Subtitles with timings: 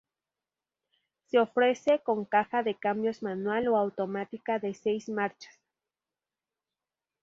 [1.27, 5.59] Se ofrece con caja de cambios manual o automática de seis marchas.